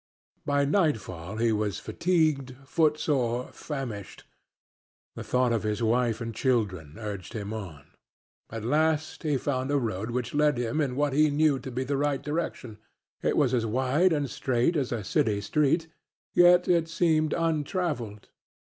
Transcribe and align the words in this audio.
By 0.47 0.65
nightfall 0.65 1.35
he 1.37 1.51
was 1.51 1.77
fatigued, 1.77 2.55
footsore, 2.65 3.49
famishing. 3.53 4.23
The 5.13 5.23
thought 5.23 5.53
of 5.53 5.61
his 5.61 5.83
wife 5.83 6.19
and 6.19 6.33
children 6.33 6.95
urged 6.97 7.33
him 7.33 7.53
on. 7.53 7.85
At 8.49 8.63
last 8.65 9.21
he 9.21 9.37
found 9.37 9.69
a 9.69 9.77
road 9.77 10.09
which 10.09 10.33
led 10.33 10.57
him 10.57 10.81
in 10.81 10.95
what 10.95 11.13
he 11.13 11.29
knew 11.29 11.59
to 11.59 11.69
be 11.69 11.83
the 11.83 11.97
right 11.97 12.19
direction. 12.23 12.79
It 13.21 13.37
was 13.37 13.53
as 13.53 13.67
wide 13.67 14.11
and 14.11 14.27
straight 14.27 14.75
as 14.75 14.91
a 14.91 15.03
city 15.03 15.39
street, 15.39 15.85
yet 16.33 16.67
it 16.67 16.87
seemed 16.87 17.33
untraveled. 17.33 18.29